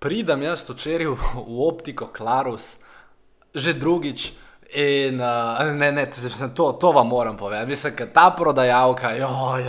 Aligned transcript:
pridem 0.00 0.42
jaz 0.42 0.64
včeraj 0.64 1.12
v, 1.12 1.16
v 1.46 1.60
optiko 1.68 2.08
Klarus, 2.08 2.80
že 3.54 3.76
drugič. 3.76 4.32
In 4.70 5.18
uh, 5.18 5.66
ne, 5.74 5.90
ne, 5.90 6.06
to, 6.54 6.72
to 6.78 6.92
vam 6.94 7.08
moram 7.10 7.36
povedati, 7.36 7.66
mislim, 7.66 7.94
da 7.98 8.06
ta 8.06 8.30
prodajalka, 8.30 9.10
joj. 9.18 9.66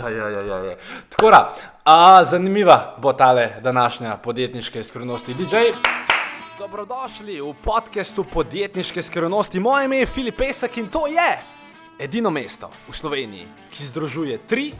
Tako 1.10 1.30
da, 1.30 1.40
uh, 1.50 2.22
zanimiva 2.22 2.94
bo 3.02 3.12
tale 3.12 3.58
današnja 3.60 4.16
podjetniška 4.22 4.82
skrivnosti, 4.82 5.34
DJ. 5.34 5.74
Dobrodošli 6.58 7.40
v 7.40 7.50
podkastu 7.64 8.24
podjetniške 8.24 9.02
skrivnosti. 9.02 9.60
Moje 9.60 9.84
ime 9.84 9.96
je 9.96 10.06
Filip 10.06 10.36
Pesek 10.36 10.76
in 10.78 10.86
to 10.86 11.06
je 11.06 11.38
edino 11.98 12.30
mesto 12.30 12.70
v 12.88 12.94
Sloveniji, 12.94 13.46
ki 13.74 13.84
združuje 13.84 14.38
tri 14.46 14.70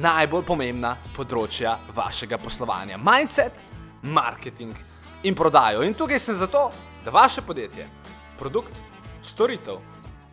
najbolj 0.00 0.46
pomembna 0.48 0.96
področja 1.16 1.76
vašega 1.94 2.38
poslovanja: 2.40 2.96
mindset, 2.96 3.67
marketing 4.02 4.74
in 5.22 5.34
prodajo. 5.34 5.82
In 5.82 5.94
tukaj 5.94 6.18
sem 6.18 6.34
zato, 6.34 6.70
da 7.04 7.10
vaše 7.10 7.42
podjetje, 7.42 7.88
produkt, 8.38 8.72
storitev 9.22 9.78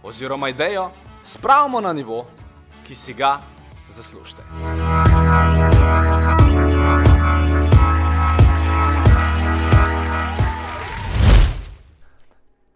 oziroma 0.04 0.50
idejo 0.50 0.92
spravimo 1.24 1.82
na 1.82 1.94
nivo, 1.94 2.26
ki 2.88 2.96
si 2.96 3.14
ga 3.14 3.40
zaslužite. 3.90 4.44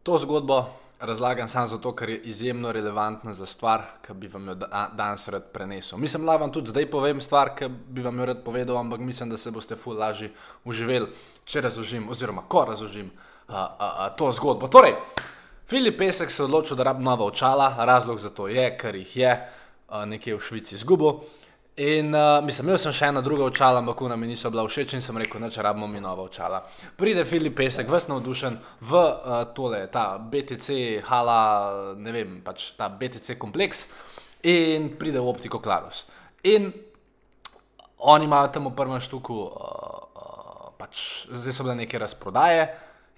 To 0.04 0.18
zgodbo 0.18 0.79
razlagam 1.00 1.48
samo 1.48 1.68
zato, 1.68 1.96
ker 1.96 2.10
je 2.10 2.18
izjemno 2.18 2.72
relevantna 2.72 3.34
za 3.34 3.46
stvar, 3.46 3.82
ki 4.08 4.14
bi 4.14 4.28
vam 4.28 4.48
jo 4.48 4.56
da 4.56 4.90
danes 4.94 5.28
rad 5.28 5.52
prenesel. 5.54 6.00
Mislim, 6.00 6.26
da 6.26 6.36
vam 6.36 6.52
tudi 6.52 6.70
zdaj 6.70 6.92
povem 6.92 7.22
stvar, 7.22 7.56
ki 7.56 7.68
bi 7.68 8.02
vam 8.02 8.20
jo 8.20 8.26
rad 8.26 8.44
povedal, 8.44 8.78
ampak 8.78 9.00
mislim, 9.00 9.30
da 9.30 9.38
se 9.38 9.52
boste 9.52 9.76
ful 9.76 9.98
lažje 9.98 10.32
uživeli, 10.64 11.08
če 11.46 11.62
razložim, 11.62 12.10
oziroma 12.10 12.42
ko 12.48 12.66
razložim 12.66 13.12
uh, 13.48 13.56
uh, 13.56 13.60
uh, 13.60 14.16
to 14.18 14.32
zgodbo. 14.32 14.68
Torej, 14.68 14.96
Filip 15.68 15.98
Pesek 15.98 16.32
se 16.32 16.42
je 16.42 16.46
odločil, 16.46 16.78
da 16.78 16.84
rabi 16.84 17.04
nova 17.04 17.26
očala, 17.26 17.76
razlog 17.86 18.20
za 18.20 18.30
to 18.30 18.48
je, 18.48 18.78
ker 18.78 18.96
jih 18.96 19.18
je 19.18 19.34
uh, 19.36 20.06
nekje 20.06 20.36
v 20.36 20.42
Švici 20.42 20.76
izgubil. 20.76 21.22
In 21.80 22.14
uh, 22.16 22.44
mislim, 22.44 22.68
imel 22.68 22.78
sem 22.82 22.92
še 22.92 23.08
ena 23.08 23.22
druga 23.24 23.46
očala, 23.48 23.80
ampak 23.80 24.02
ona 24.04 24.18
mi 24.20 24.28
niso 24.28 24.50
bila 24.52 24.66
všeč 24.68 24.98
in 24.98 25.04
sem 25.04 25.16
rekel, 25.16 25.40
da 25.40 25.48
če 25.48 25.64
rabimo 25.64 25.88
mi 25.88 26.02
nova 26.04 26.26
očala. 26.28 26.58
Pride 27.00 27.24
Filip 27.24 27.54
Pesek, 27.56 27.88
vse 27.88 28.10
navdušen 28.12 28.58
v 28.90 29.00
uh, 29.00 29.38
tole, 29.56 29.86
ta 29.88 30.18
BTC, 30.20 30.76
hala, 31.08 31.38
ne 31.96 32.12
vem, 32.12 32.34
pač 32.44 32.74
ta 32.76 32.90
BTC 32.92 33.38
kompleks 33.40 33.86
in 34.44 34.90
pride 35.00 35.24
v 35.24 35.32
optiko 35.32 35.62
Klarus. 35.64 36.02
In 36.52 36.68
oni 38.12 38.28
imajo 38.28 38.52
tam 38.58 38.68
v 38.68 38.76
prvem 38.76 39.00
štuku, 39.00 39.38
uh, 39.40 40.04
uh, 40.20 40.68
pač 40.76 41.30
zdaj 41.32 41.56
so 41.56 41.64
bile 41.64 41.78
neke 41.80 41.96
razprodaje 41.96 42.68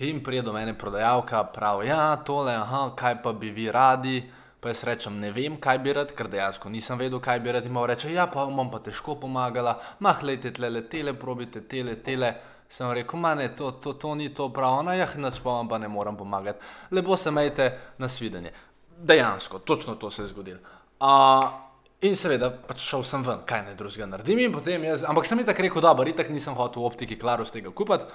in 0.06 0.22
pride 0.22 0.46
do 0.46 0.54
mene 0.54 0.78
prodajalka, 0.78 1.48
pravi, 1.50 1.90
ja, 1.90 2.14
tole, 2.22 2.54
aha, 2.62 2.92
kaj 2.94 3.24
pa 3.26 3.34
bi 3.34 3.50
vi 3.50 3.66
radi. 3.74 4.20
Pa 4.62 4.70
jaz 4.70 4.84
rečem, 4.86 5.16
ne 5.18 5.32
vem, 5.34 5.56
kaj 5.58 5.80
bi 5.82 5.94
rad, 5.98 6.12
ker 6.14 6.28
dejansko 6.30 6.70
nisem 6.70 7.00
vedel, 7.02 7.18
kaj 7.24 7.40
bi 7.42 7.54
rad 7.56 7.66
imel. 7.66 7.88
Reče, 7.90 8.12
ja, 8.14 8.28
pa 8.30 8.44
bom 8.46 8.68
pa 8.70 8.78
težko 8.86 9.16
pomagala, 9.18 9.80
mah, 10.06 10.20
lejte 10.22 10.52
tle, 10.54 10.70
tele, 10.90 11.16
probite 11.18 11.64
tele, 11.66 11.96
tele. 12.06 12.36
Sem 12.72 12.92
rekel, 12.94 13.20
manj, 13.20 13.48
to, 13.58 13.72
to, 13.82 13.96
to 14.00 14.14
ni 14.16 14.30
to 14.30 14.46
prav, 14.54 14.78
no, 14.86 14.94
jah, 14.96 15.16
noč 15.18 15.42
pa 15.42 15.58
vam 15.58 15.68
pa 15.68 15.80
ne 15.82 15.90
morem 15.90 16.16
pomagati. 16.16 16.62
Lepo 16.94 17.18
se 17.18 17.34
majte 17.34 17.72
na 17.98 18.08
svidenje. 18.08 18.54
Dejansko, 19.02 19.60
točno 19.66 19.96
to 19.98 20.12
se 20.14 20.22
je 20.22 20.30
zgodilo. 20.30 20.62
Uh, 21.02 21.48
in 22.06 22.14
seveda, 22.16 22.52
pač 22.54 22.86
šel 22.86 23.02
sem 23.04 23.26
ven, 23.26 23.42
kaj 23.50 23.66
ne 23.66 23.74
drugega 23.76 24.06
naredim. 24.14 24.46
Jaz, 24.86 25.08
ampak 25.10 25.26
sem 25.26 25.42
jim 25.42 25.50
tako 25.50 25.66
rekel, 25.66 25.84
da, 25.84 25.96
itak 26.14 26.30
nisem 26.30 26.54
hotel 26.54 26.86
v 26.86 26.94
optiki 26.94 27.18
Klarus 27.18 27.50
tega 27.52 27.74
kupiti 27.74 28.06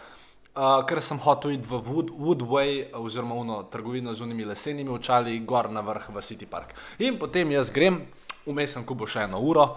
uh, 0.56 0.82
ker 0.88 1.04
sem 1.04 1.20
hotel 1.20 1.60
iti 1.60 1.68
v 1.68 1.78
Wood, 1.84 2.08
Woodway, 2.16 2.88
oziroma 2.96 3.60
v 3.60 3.68
trgovino 3.68 4.16
z 4.16 4.24
unimi 4.24 4.48
lesenimi 4.48 4.88
očali, 4.90 5.36
gor 5.44 5.68
na 5.68 5.84
vrh 5.84 6.08
v 6.08 6.16
City 6.24 6.48
Park. 6.48 6.72
In 6.98 7.20
potem 7.20 7.52
jaz 7.52 7.68
grem, 7.68 8.08
vmes 8.48 8.72
sem 8.72 8.84
kubo 8.84 9.04
še 9.04 9.28
eno 9.28 9.38
uro. 9.44 9.76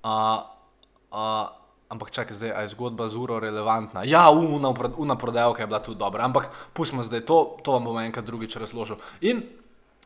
Uh, 0.00 0.46
uh, 1.10 1.50
ampak 1.90 2.14
čakaj, 2.14 2.38
zdaj 2.38 2.54
je 2.54 2.72
zgodba 2.78 3.10
z 3.10 3.18
uro 3.18 3.42
relevantna. 3.42 4.06
Ja, 4.06 4.30
una 4.30 5.16
prodajalka 5.18 5.66
je 5.66 5.66
bila 5.66 5.82
tudi 5.82 5.98
dobra, 5.98 6.22
ampak 6.24 6.54
pustimo 6.72 7.02
zdaj 7.02 7.26
to, 7.26 7.58
to 7.66 7.74
vam 7.74 7.90
bom 7.90 7.98
enkrat 7.98 8.24
drugič 8.24 8.54
razložil. 8.56 9.02
In 9.26 9.42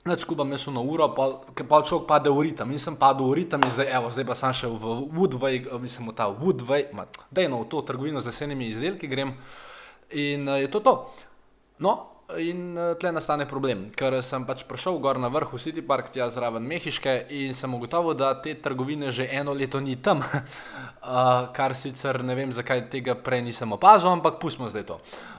Neč 0.04 0.20
kubam 0.28 0.52
jaz 0.52 0.68
na 0.68 0.84
uro, 0.84 1.08
ker 1.56 1.64
pa 1.64 1.80
človek 1.80 2.04
pade 2.04 2.28
v 2.28 2.52
ritem. 2.52 2.68
In 2.68 2.76
sem 2.76 2.92
padel 2.92 3.24
v 3.24 3.40
ritem 3.40 3.64
in 3.64 3.72
zdaj, 3.72 3.88
evo, 3.88 4.12
zdaj 4.12 4.26
pa 4.28 4.36
sem 4.36 4.52
šel 4.52 4.76
v 4.76 5.08
Woodway, 5.08 5.64
mislim, 5.80 6.12
v 6.12 6.12
ta 6.12 6.28
Woodway, 6.28 6.92
da 7.32 7.40
je 7.40 7.48
no 7.48 7.64
v 7.64 7.72
to 7.72 7.80
trgovino 7.80 8.20
z 8.20 8.28
lesenimi 8.28 8.68
izdelki 8.68 9.08
grem. 9.08 9.32
In 10.12 10.48
uh, 10.48 10.60
je 10.60 10.68
to 10.68 10.80
to. 10.80 10.94
No, 11.78 12.14
in 12.38 12.78
uh, 12.78 12.94
tle 13.00 13.12
nastane 13.12 13.46
problem, 13.48 13.88
ker 13.92 14.16
sem 14.24 14.44
pač 14.48 14.64
prišel 14.68 15.00
gor 15.02 15.18
na 15.20 15.28
vrh 15.28 15.52
v 15.52 15.60
City 15.60 15.82
Park, 15.84 16.12
tja 16.14 16.30
zraven 16.32 16.64
Mehiške 16.64 17.26
in 17.28 17.54
sem 17.54 17.72
ugotovil, 17.74 18.16
da 18.16 18.34
te 18.40 18.54
trgovine 18.54 19.12
že 19.12 19.28
eno 19.28 19.52
leto 19.52 19.80
ni 19.80 19.96
tam. 19.96 20.22
uh, 20.22 21.48
kar 21.56 21.76
sicer 21.76 22.22
ne 22.24 22.34
vem, 22.34 22.52
zakaj 22.52 22.88
tega 22.90 23.16
prej 23.18 23.42
nisem 23.42 23.72
opazil, 23.72 24.12
ampak 24.14 24.40
pustimo 24.40 24.70
zdaj 24.70 24.86
to. 24.88 24.96
Uh, 25.00 25.33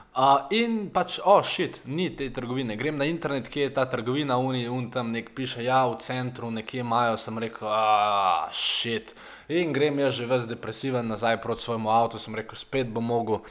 in 0.50 0.88
pač, 0.94 1.18
o, 1.20 1.36
oh, 1.36 1.44
šit, 1.44 1.80
ni 1.84 2.08
te 2.16 2.30
trgovine. 2.32 2.76
Grem 2.76 2.96
na 2.96 3.04
internet, 3.04 3.50
kje 3.52 3.68
je 3.68 3.74
ta 3.76 3.84
trgovina, 3.90 4.38
uni, 4.40 4.64
un 4.68 4.90
tam 4.90 5.12
nek 5.12 5.34
piše, 5.36 5.64
ja, 5.64 5.84
v 5.86 5.98
centru, 6.00 6.50
nekje 6.50 6.80
imajo, 6.80 7.18
sem 7.20 7.38
rekel, 7.38 7.68
ah, 7.68 8.48
šit. 8.52 9.12
In 9.52 9.72
grem 9.76 9.98
jaz 10.00 10.16
že 10.16 10.26
ves 10.26 10.46
depresiven 10.48 11.06
nazaj 11.06 11.40
proti 11.42 11.68
svojemu 11.68 11.90
avtu, 11.92 12.18
sem 12.18 12.34
rekel, 12.34 12.58
spet 12.58 12.88
bom 12.90 13.04
mogel 13.04 13.44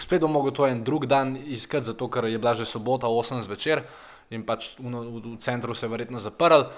spet 0.00 0.20
bom 0.20 0.32
mogel 0.32 0.52
to 0.52 0.66
en 0.66 0.84
drug 0.84 1.06
dan 1.06 1.36
iskati, 1.36 1.86
zato 1.86 2.08
ker 2.08 2.24
je 2.24 2.38
bila 2.38 2.54
že 2.54 2.66
sobota 2.66 3.06
8 3.06 3.42
zvečer 3.42 3.84
in 4.30 4.42
pač 4.42 4.74
v, 4.78 4.88
v, 4.88 5.36
v 5.36 5.38
centru 5.38 5.74
se 5.74 5.86
je 5.86 5.90
verjetno 5.90 6.18
zaprl. 6.18 6.70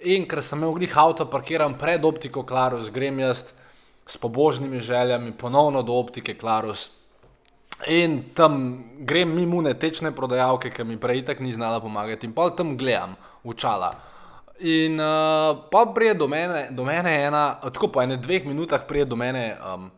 In 0.00 0.26
ker 0.26 0.42
sem 0.42 0.58
imel 0.58 0.74
glih 0.74 0.96
avto 0.98 1.26
parkiran 1.30 1.76
pred 1.78 2.04
optiko 2.04 2.42
Klarus, 2.42 2.90
grem 2.90 3.18
jaz 3.20 3.52
s 4.06 4.16
pobožnimi 4.16 4.80
željami 4.80 5.32
ponovno 5.32 5.82
do 5.82 5.94
optike 5.94 6.34
Klarus. 6.34 6.90
In 7.88 8.32
tam 8.34 8.84
grem 9.04 9.34
mimo 9.34 9.62
tečne 9.74 10.12
prodajalke, 10.14 10.70
ki 10.70 10.84
mi 10.84 10.96
prej 10.96 11.24
tako 11.24 11.42
ni 11.42 11.52
znala 11.52 11.80
pomagati, 11.80 12.26
in 12.26 12.32
pa 12.32 12.50
tam 12.50 12.76
gledam, 12.76 13.16
učala. 13.44 13.92
In 14.60 15.00
uh, 15.00 15.66
pa 15.70 15.84
prije 15.94 16.14
do 16.14 16.28
mene, 16.28 16.68
do 16.70 16.84
mene 16.84 17.24
ena, 17.26 17.60
tako 17.60 17.88
po 17.88 18.02
ene 18.02 18.16
dveh 18.16 18.46
minutah 18.46 18.86
prije 18.88 19.04
do 19.04 19.16
mene. 19.16 19.58
Um, 19.60 19.90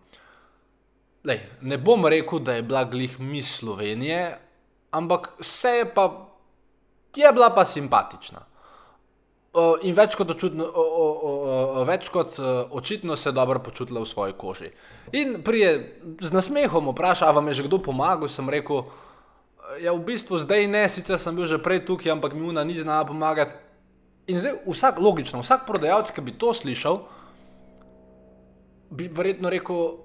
Lej, 1.26 1.40
ne 1.60 1.78
bom 1.78 2.06
rekel, 2.06 2.38
da 2.38 2.54
je 2.54 2.62
bila 2.62 2.84
glih 2.84 3.20
mi 3.20 3.42
Slovenije, 3.42 4.38
ampak 4.90 5.32
vse 5.40 5.68
je 5.68 5.86
pa, 5.94 6.04
je 7.16 7.32
bila 7.32 7.50
pa 7.50 7.64
simpatična. 7.64 8.46
Uh, 9.56 9.78
in 9.88 9.94
več 9.96 10.12
kot, 10.18 10.28
očutno, 10.34 10.66
uh, 10.68 10.96
uh, 11.00 11.20
uh, 11.24 11.76
več 11.88 12.10
kot 12.12 12.34
uh, 12.36 12.68
očitno 12.76 13.16
se 13.16 13.30
je 13.30 13.32
dobro 13.32 13.62
počutila 13.64 14.02
v 14.02 14.08
svoji 14.10 14.34
koži. 14.36 14.68
In 15.16 15.38
prije 15.40 15.70
z 16.20 16.28
nasmehom 16.34 16.90
vpraša, 16.92 17.24
ali 17.24 17.38
vam 17.38 17.48
je 17.48 17.54
že 17.62 17.64
kdo 17.64 17.78
pomagal, 17.80 18.28
sem 18.28 18.44
rekel, 18.52 18.84
ja, 19.80 19.96
v 19.96 20.04
bistvu 20.04 20.36
zdaj 20.44 20.68
ne, 20.68 20.84
sicer 20.92 21.16
sem 21.16 21.32
bil 21.32 21.48
že 21.48 21.56
prej 21.56 21.86
tukaj, 21.88 22.12
ampak 22.12 22.36
mi 22.36 22.44
una 22.44 22.68
ni 22.68 22.76
znala 22.76 23.08
pomagati. 23.08 23.56
In 24.28 24.36
zdaj 24.36 24.60
vsak, 24.68 25.00
logično, 25.00 25.40
vsak 25.40 25.64
prodajalec, 25.64 26.12
ki 26.12 26.20
bi 26.20 26.36
to 26.36 26.52
slišal, 26.52 27.06
bi 28.92 29.08
verjetno 29.08 29.48
rekel, 29.48 30.02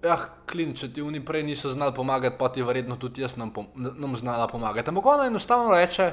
ja, 0.00 0.16
klin, 0.48 0.72
če 0.72 0.94
ti 0.96 1.04
oni 1.04 1.20
prej 1.20 1.44
niso 1.44 1.68
znali 1.68 1.92
pomagati, 1.92 2.40
pa 2.40 2.48
ti 2.48 2.64
verjetno 2.64 2.96
tudi 2.96 3.20
jaz 3.20 3.36
nam, 3.36 3.52
pom 3.52 3.68
nam 3.76 4.16
znala 4.16 4.48
pomagati. 4.48 4.88
Ampak 4.88 5.12
ona 5.12 5.28
enostavno 5.28 5.76
reče, 5.76 6.12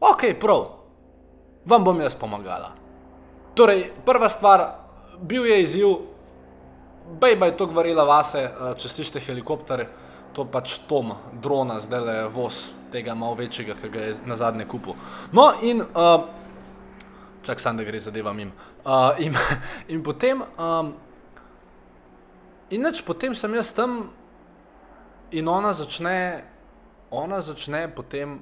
ok, 0.00 0.32
prav, 0.40 0.81
vam 1.66 1.84
bom 1.84 2.00
jaz 2.00 2.14
pomagala. 2.14 2.72
Torej, 3.54 3.90
prva 4.04 4.28
stvar, 4.28 4.64
bil 5.20 5.46
je 5.46 5.62
izziv, 5.62 5.88
bejba 7.20 7.46
je 7.46 7.56
to 7.56 7.66
govorila 7.66 8.04
vase, 8.04 8.44
eh, 8.44 8.74
če 8.76 8.88
slišite 8.88 9.20
helikopter, 9.20 9.86
to 10.32 10.44
pač 10.44 10.78
Tom, 10.88 11.12
drona, 11.42 11.80
zdaj 11.80 12.00
le 12.00 12.16
voz 12.32 12.72
tega 12.92 13.14
malo 13.14 13.34
večjega, 13.34 13.74
ki 13.76 13.88
ga 13.88 14.00
je 14.00 14.14
na 14.26 14.36
zadnje 14.36 14.64
kupu. 14.64 14.94
No 15.32 15.52
in, 15.62 15.80
uh, 15.80 16.24
čak 17.44 17.60
sam, 17.60 17.76
da 17.76 17.84
gre 17.84 18.00
zadeva 18.00 18.32
mim. 18.32 18.52
Uh, 18.84 19.12
in, 19.20 19.36
in 19.92 20.02
potem, 20.02 20.40
um, 20.56 20.94
In 22.72 22.80
neč 22.80 23.02
potem 23.04 23.34
sem 23.36 23.52
jaz 23.52 23.68
tam 23.76 24.06
in 25.28 25.48
ona 25.48 25.74
začne, 25.76 26.40
ona 27.12 27.42
začne 27.44 27.84
potem, 27.92 28.38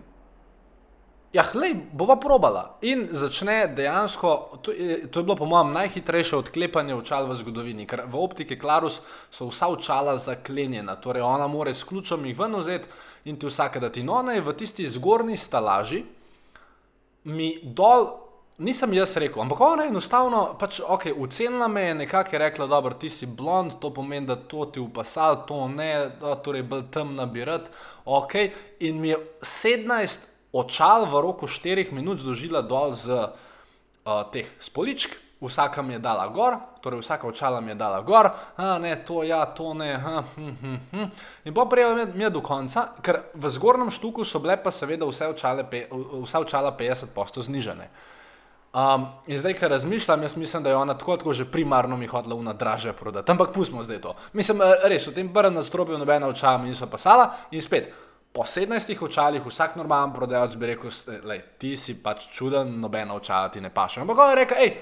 ja, 1.33 1.45
hlej, 1.53 1.75
bova 1.93 2.17
probala. 2.17 2.79
In 2.83 3.07
začne 3.11 3.69
dejansko, 3.77 4.59
to 4.63 4.73
je, 4.73 5.07
to 5.11 5.21
je 5.21 5.25
bilo 5.25 5.37
po 5.37 5.47
mojem 5.47 5.73
najhitrejše 5.73 6.37
odklepanje 6.37 6.95
očal 6.95 7.29
v 7.31 7.37
zgodovini, 7.39 7.87
ker 7.87 8.03
v 8.07 8.19
optiki 8.19 8.59
Klarus 8.59 9.01
so 9.31 9.51
vsa 9.51 9.71
očala 9.71 10.19
zaklenjena, 10.19 10.97
torej 10.97 11.23
ona 11.23 11.47
more 11.47 11.75
s 11.75 11.85
ključem 11.85 12.27
jih 12.27 12.39
ven 12.39 12.59
vzeti 12.59 12.89
in 13.31 13.39
ti 13.39 13.47
vsake 13.47 13.81
dati. 13.81 14.01
In 14.01 14.11
ona 14.11 14.35
je 14.35 14.43
v 14.43 14.57
tisti 14.57 14.89
zgornji 14.89 15.37
stalaži 15.37 16.05
mi 17.25 17.59
dol 17.63 18.09
nisem 18.61 18.93
jaz 18.93 19.17
rekel, 19.17 19.43
ampak 19.43 19.61
ona 19.61 19.83
je 19.83 19.89
enostavno, 19.89 20.41
pač, 20.61 20.81
ok, 20.85 21.07
ucenila 21.17 21.69
me 21.69 21.83
je 21.83 21.95
nekako 21.95 22.39
rekla, 22.39 22.67
da 22.67 22.91
ti 22.91 23.11
si 23.11 23.27
blond, 23.27 23.79
to 23.81 23.91
pomeni, 23.95 24.27
da 24.27 24.37
to 24.37 24.65
ti 24.65 24.81
upasal, 24.81 25.47
to 25.47 25.69
ne, 25.69 26.11
da 26.21 26.35
torej 26.35 26.63
bolj 26.63 26.83
temna 26.93 27.27
bi 27.27 27.45
rad. 27.45 27.71
Ok, 28.05 28.35
in 28.81 29.01
mi 29.01 29.09
je 29.09 29.17
17 29.41 30.29
očal 30.53 31.07
v 31.07 31.15
roku 31.23 31.47
4 31.47 31.93
minut 31.95 32.21
zložila 32.21 32.63
dol 32.63 32.95
z 32.95 33.11
uh, 33.11 34.25
teh 34.33 34.47
spoličk. 34.59 35.17
Vsaka 35.41 35.81
mi 35.81 35.97
je 35.97 36.05
dala 36.05 36.29
gor, 36.29 36.61
torej 36.85 37.01
vsaka 37.01 37.25
očala 37.25 37.65
mi 37.65 37.73
je 37.73 37.81
dala 37.81 38.05
gor, 38.05 38.29
a 38.61 38.77
ne 38.77 38.93
to, 39.01 39.25
ja, 39.25 39.41
to 39.49 39.73
ne. 39.73 39.97
Ha, 39.97 40.21
hm, 40.37 40.53
hm, 40.61 40.77
hm. 40.93 41.07
In 41.49 41.55
pa 41.57 41.65
prijel 41.65 41.97
mi 42.13 42.25
je 42.25 42.31
do 42.31 42.45
konca, 42.45 42.93
ker 43.01 43.33
v 43.33 43.49
zgornjem 43.49 43.89
štuku 43.89 44.21
so 44.21 44.37
bile 44.37 44.61
pa 44.61 44.69
seveda 44.69 45.09
vse 45.09 45.33
očala, 45.33 45.65
vse 46.21 46.39
očala 46.45 46.77
50% 46.77 47.41
znižene. 47.41 47.89
Um, 48.71 49.09
in 49.27 49.41
zdaj, 49.41 49.57
ker 49.59 49.71
razmišljam, 49.71 50.23
jaz 50.23 50.37
mislim, 50.37 50.63
da 50.63 50.71
je 50.71 50.77
ona 50.77 50.95
tako, 50.95 51.17
tako 51.17 51.33
že 51.33 51.49
primarno 51.49 51.97
mi 51.97 52.07
hodila 52.07 52.37
v 52.37 52.43
nadraže 52.43 52.93
prodati. 52.93 53.33
Ampak 53.33 53.51
pustimo 53.57 53.83
zdaj 53.83 54.01
to. 54.01 54.15
Mislim, 54.33 54.61
eh, 54.61 54.85
res 54.85 55.07
v 55.07 55.15
tem 55.15 55.33
prvem 55.33 55.55
nadstropju 55.55 55.99
nobena 55.99 56.29
očala 56.29 56.59
mi 56.59 56.69
niso 56.69 56.87
pasala 56.87 57.35
in 57.51 57.63
spet. 57.63 57.91
Po 58.33 58.45
17 58.47 58.95
očalih 59.03 59.47
vsak 59.47 59.77
normalen 59.77 60.13
prodajalec 60.15 60.55
bi 60.57 60.67
rekel, 60.67 60.91
da 61.27 61.39
ti 61.59 61.77
si 61.77 61.97
pač 62.03 62.29
čuden, 62.31 62.77
nobena 62.81 63.15
očala 63.15 63.49
ti 63.51 63.61
ne 63.61 63.73
paše. 63.75 64.01
Ampak 64.01 64.19
on 64.19 64.31
je 64.31 64.37
rekel, 64.39 64.59
hej, 64.59 64.77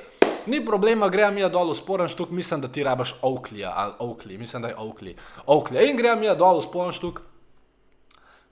ni 0.47 0.61
problema, 0.65 1.09
gremo 1.09 1.33
mi 1.35 1.49
dol 1.49 1.73
v 1.73 1.77
sporen 1.77 2.09
štuk, 2.13 2.31
mislim, 2.31 2.61
da 2.61 2.69
ti 2.69 2.85
rabaš 2.85 3.15
Oakley, 3.23 3.65
ali 3.65 3.95
Oakley, 3.99 4.39
mislim, 4.39 4.63
da 4.63 4.69
je 4.69 4.77
Oakley. 4.77 5.17
Oakley. 5.47 5.89
In 5.91 5.97
gremo 5.97 6.21
mi 6.21 6.29
dol 6.37 6.61
v 6.61 6.67
sporen 6.67 6.93
štuk. 6.93 7.23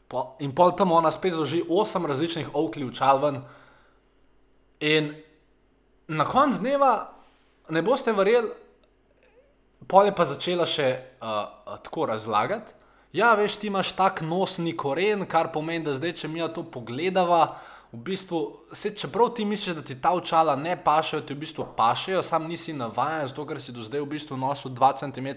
Po, 0.08 0.36
in 0.40 0.54
pol 0.54 0.72
tam 0.78 0.92
ona 0.92 1.10
spet 1.10 1.34
zloži 1.34 1.64
8 1.68 2.06
različnih 2.06 2.54
Oakley 2.54 2.88
očal 2.88 3.20
ven. 3.20 3.42
In 4.80 5.12
na 6.08 6.24
koncu 6.24 6.62
dneva 6.62 7.12
ne 7.68 7.82
boste 7.82 8.12
verjeli, 8.12 8.48
pol 9.86 10.08
je 10.08 10.14
pa 10.14 10.24
začela 10.24 10.66
še 10.66 10.88
uh, 11.20 11.76
tako 11.84 12.06
razlagati. 12.12 12.72
Ja, 13.16 13.30
veš, 13.34 13.54
ti 13.56 13.70
imaš 13.70 13.94
tak 13.96 14.20
nosni 14.20 14.74
koren, 14.76 15.24
kar 15.24 15.48
pomeni, 15.52 15.84
da 15.86 15.94
zdaj, 15.96 16.12
če 16.20 16.28
mi 16.28 16.44
to 16.52 16.66
pogledava, 16.68 17.56
v 17.92 18.00
bistvu, 18.04 18.40
se, 18.76 18.90
čeprav 18.98 19.30
ti 19.34 19.44
misliš, 19.44 19.76
da 19.78 19.82
ti 19.82 19.94
ta 20.02 20.10
očala 20.12 20.56
ne 20.56 20.74
pašejo, 20.84 21.22
ti 21.24 21.34
v 21.34 21.40
bistvu 21.46 21.64
pašejo, 21.76 22.22
sam 22.22 22.48
nisi 22.48 22.74
navaden, 22.76 23.28
zato 23.30 23.46
ker 23.48 23.60
si 23.62 23.72
do 23.72 23.84
zdaj 23.86 24.02
v 24.04 24.10
bistvu 24.10 24.36
nosil 24.36 24.74
2 24.76 24.90
cm 25.00 25.28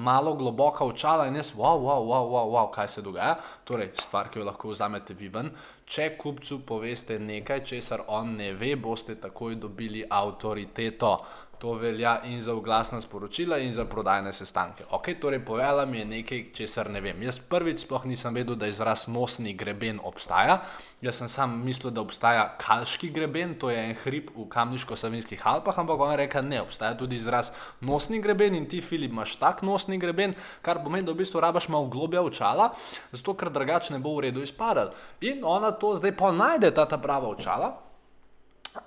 premalo 0.00 0.34
globoka 0.34 0.84
očala 0.84 1.26
in 1.26 1.36
jaz, 1.36 1.52
wow, 1.52 1.76
wow, 1.76 2.00
wow, 2.00 2.30
wow, 2.30 2.50
wow, 2.50 2.70
kaj 2.70 2.88
se 2.88 3.02
dogaja. 3.02 3.36
Torej, 3.64 3.90
stvar, 3.94 4.30
ki 4.30 4.38
jo 4.38 4.44
lahko 4.44 4.72
vzamete 4.72 5.14
vi 5.14 5.28
ven. 5.28 5.50
Če 5.84 6.14
kupcu 6.16 6.62
poveste 6.64 7.18
nekaj, 7.18 7.64
česar 7.66 8.06
on 8.08 8.36
ne 8.38 8.52
ve, 8.54 8.76
boste 8.76 9.18
takoj 9.20 9.56
dobili 9.60 10.04
avtoriteto. 10.08 11.16
To 11.60 11.74
velja 11.76 12.22
in 12.24 12.38
za 12.40 12.54
oglasna 12.56 13.02
sporočila, 13.04 13.58
in 13.58 13.74
za 13.76 13.84
prodajne 13.84 14.32
sestanke. 14.32 14.86
Ok, 14.96 15.10
torej 15.20 15.42
povedala 15.44 15.84
mi 15.84 15.98
je 15.98 16.04
nekaj, 16.04 16.44
česar 16.56 16.88
ne 16.90 17.02
vem. 17.04 17.20
Jaz 17.22 17.36
prvič 17.36 17.82
sploh 17.84 18.06
nisem 18.08 18.34
vedel, 18.34 18.56
da 18.56 18.70
izraz 18.70 19.04
nosni 19.12 19.52
greben 19.52 20.00
obstaja. 20.00 20.62
Jaz 21.02 21.18
sem 21.20 21.28
sam 21.28 21.58
mislil, 21.64 21.90
da 21.92 22.00
obstaja 22.00 22.46
kalški 22.60 23.10
greben, 23.12 23.58
to 23.58 23.68
je 23.70 23.76
en 23.76 23.92
hrib 24.04 24.30
v 24.36 24.46
Kamniško-Savinskih 24.48 25.44
Alpah, 25.44 25.78
ampak 25.82 26.00
on 26.00 26.14
reka, 26.16 26.40
ne, 26.40 26.62
obstaja 26.62 26.96
tudi 26.96 27.16
izraz 27.16 27.52
nosni 27.80 28.22
greben 28.24 28.54
in 28.54 28.68
ti, 28.68 28.80
Filip, 28.80 29.12
imaš 29.12 29.36
tak 29.40 29.62
nosni 29.62 29.89
greben, 29.98 30.34
kar 30.62 30.82
pomeni, 30.84 31.06
da 31.06 31.12
v 31.12 31.24
bistvu 31.24 31.40
rabaš 31.40 31.68
malo 31.68 31.88
globja 31.90 32.22
očala, 32.22 32.70
zato 33.12 33.34
ker 33.34 33.50
drugače 33.50 33.96
ne 33.96 33.98
bo 33.98 34.14
v 34.16 34.28
redu 34.28 34.44
izpadal. 34.44 34.92
In 35.20 35.42
ona 35.44 35.72
to 35.72 35.96
zdaj 35.96 36.14
pa 36.16 36.30
najde, 36.32 36.70
ta, 36.70 36.86
ta 36.86 36.98
prava 36.98 37.32
očala. 37.32 37.74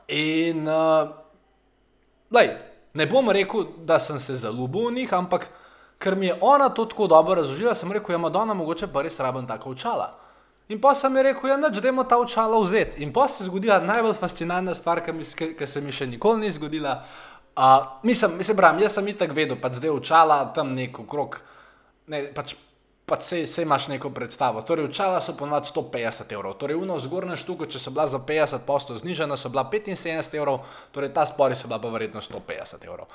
In. 0.08 0.68
Uh, 0.68 1.24
Lej, 2.34 2.50
ne 2.94 3.06
bom 3.06 3.30
rekel, 3.30 3.68
da 3.86 4.00
sem 4.00 4.20
se 4.20 4.36
zaljubil 4.42 4.88
v 4.88 4.94
njih, 4.94 5.14
ampak 5.14 5.50
ker 6.02 6.16
mi 6.16 6.28
je 6.28 6.38
ona 6.42 6.70
to 6.70 6.86
tako 6.86 7.08
dobro 7.08 7.36
razložila, 7.36 7.76
sem 7.76 7.92
rekel, 7.92 8.16
ja, 8.16 8.18
Madonna, 8.18 8.54
mogoče 8.54 8.88
pa 8.94 9.04
res 9.06 9.20
rabim 9.20 9.48
tako 9.48 9.76
očala. 9.78 10.16
In 10.70 10.82
pa 10.82 10.96
sem 10.96 11.18
rekel, 11.18 11.50
ja, 11.50 11.58
da 11.58 11.68
je 11.68 11.94
ta 12.10 12.18
očala 12.18 12.60
vzeti. 12.60 13.04
In 13.04 13.14
pa 13.14 13.28
se 13.28 13.44
je 13.44 13.48
zgodila 13.48 13.80
najbolj 13.80 14.14
fascinantna 14.14 14.76
stvar, 14.76 15.04
ki 15.04 15.68
se 15.68 15.82
mi 15.82 15.92
še 15.92 16.08
nikoli 16.08 16.48
ni 16.48 16.52
zgodila. 16.52 17.04
Uh, 17.04 17.33
mislim, 18.04 18.38
mislim, 18.38 18.58
bram, 18.58 18.80
jaz 18.80 18.94
sem 18.94 19.08
itak 19.08 19.32
vedel, 19.32 19.58
pa 19.62 19.70
zdaj 19.74 19.90
očala 19.90 20.46
tam 20.54 20.74
neko 20.74 21.06
krok. 21.06 21.42
Ne, 22.08 22.26
pač 22.34 22.56
pa 23.06 23.20
se, 23.22 23.46
se 23.46 23.62
imaš 23.62 23.88
neko 23.88 24.10
predstavo. 24.10 24.62
Torej, 24.62 24.86
očala 24.86 25.22
so 25.22 25.36
ponovadi 25.38 25.68
150 25.76 26.34
evrov, 26.34 26.54
torej 26.54 26.80
uno 26.80 27.00
zgornja 27.00 27.36
štuka, 27.36 27.68
če 27.68 27.80
so 27.80 27.92
bila 27.92 28.08
za 28.08 28.20
50 28.20 28.64
postov 28.68 28.98
znižena, 28.98 29.38
so 29.38 29.52
bila 29.52 29.66
75 29.72 30.38
evrov, 30.38 30.64
torej 30.92 31.12
ta 31.14 31.26
spori 31.26 31.56
so 31.56 31.68
bila 31.68 31.82
pa 31.84 31.92
verjetno 31.92 32.22
150 32.22 32.88
evrov. 32.88 33.12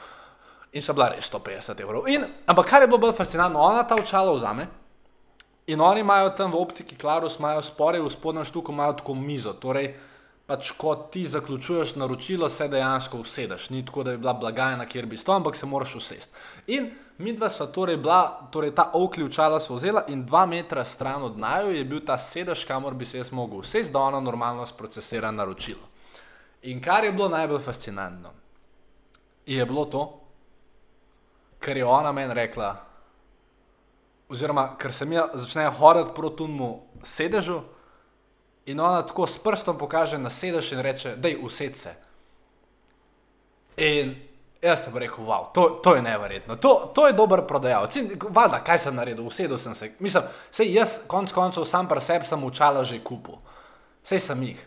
In 0.72 0.84
so 0.84 0.92
bila 0.92 1.08
res 1.14 1.30
150 1.32 1.80
evrov. 1.80 2.08
In, 2.12 2.26
ampak 2.46 2.68
kar 2.68 2.84
je 2.84 2.90
bilo 2.90 3.00
bolj 3.00 3.16
fascinantno, 3.16 3.64
ona 3.64 3.86
ta 3.88 3.96
očala 3.96 4.34
vzame. 4.36 4.68
In 5.68 5.80
oni 5.80 6.00
imajo 6.00 6.30
tam 6.36 6.52
v 6.52 6.60
optiki 6.60 6.96
Klarus, 6.96 7.38
imajo 7.38 7.62
spore 7.64 8.00
v 8.00 8.10
spodnjem 8.12 8.44
štuku, 8.44 8.72
imajo 8.72 9.00
tako 9.00 9.14
mizo. 9.14 9.52
Torej, 9.52 9.94
pač 10.48 10.70
ko 10.80 10.94
ti 11.12 11.26
zaključuješ 11.28 11.94
naročilo, 12.00 12.48
se 12.48 12.68
dejansko 12.68 13.18
usedeš. 13.20 13.68
Ni 13.70 13.84
tako, 13.86 14.02
da 14.02 14.10
bi 14.10 14.22
bila 14.22 14.32
blagajna, 14.32 14.86
kjer 14.88 15.06
bi 15.06 15.16
stal, 15.20 15.36
ampak 15.36 15.56
se 15.56 15.66
moraš 15.66 15.94
usesti. 15.94 16.32
In 16.66 16.88
mi 17.18 17.34
dva 17.36 17.50
sva 17.50 17.66
torej 17.66 17.98
bila, 18.00 18.48
torej 18.52 18.72
ta 18.74 18.90
okli 18.94 19.24
učala 19.24 19.60
sva 19.60 19.76
vzela 19.76 20.04
in 20.08 20.24
dva 20.24 20.46
metra 20.46 20.84
stran 20.84 21.22
od 21.22 21.36
naju 21.38 21.74
je 21.76 21.84
bil 21.84 22.00
ta 22.00 22.16
sedež, 22.18 22.64
kamor 22.64 22.94
bi 22.94 23.04
se 23.04 23.18
jaz 23.18 23.32
mogel 23.32 23.58
usesti, 23.58 23.92
da 23.92 24.00
ona 24.00 24.20
normalno 24.20 24.66
sprocesira 24.66 25.30
naročilo. 25.30 25.84
In 26.62 26.80
kar 26.82 27.04
je 27.04 27.12
bilo 27.12 27.28
najbolj 27.28 27.60
fascinantno, 27.60 28.32
je 29.46 29.66
bilo 29.66 29.84
to, 29.84 30.20
kar 31.58 31.76
je 31.76 31.84
ona 31.84 32.12
meni 32.12 32.34
rekla, 32.34 32.76
oziroma 34.28 34.70
ker 34.78 34.94
sem 34.94 35.12
jaz 35.12 35.34
začela 35.34 35.70
hoditi 35.70 36.14
proti 36.16 36.36
temu 36.44 36.78
sedežu. 37.04 37.60
In 38.68 38.80
ona 38.80 39.00
tako 39.02 39.26
s 39.26 39.38
prstom 39.40 39.78
pokaže 39.80 40.18
na 40.20 40.30
sedež 40.30 40.72
in 40.72 40.82
reče, 40.84 41.16
da 41.16 41.28
je 41.28 41.38
vse 41.40 41.68
se. 41.74 41.94
In 43.76 44.14
jaz 44.62 44.84
sem 44.84 44.96
rekel, 44.96 45.24
wow, 45.24 45.48
to, 45.54 45.80
to 45.82 45.94
je 45.94 46.02
nevrjetno, 46.02 46.56
to, 46.56 46.90
to 46.94 47.06
je 47.06 47.12
dober 47.16 47.46
prodajalec. 47.46 47.96
Valjda, 48.28 48.60
kaj 48.66 48.78
sem 48.78 48.94
naredil, 48.94 49.26
usedel 49.26 49.58
sem 49.58 49.74
se. 49.74 49.92
Mislim, 49.98 50.26
sej 50.50 50.74
jaz 50.74 50.98
konc 51.08 51.32
koncev 51.32 51.64
sam 51.64 51.88
pri 51.88 52.02
sebi 52.04 52.26
sem 52.26 52.44
učala 52.44 52.84
že 52.84 53.00
kupu, 53.00 53.38
sej 54.02 54.20
sem 54.20 54.42
jih. 54.42 54.60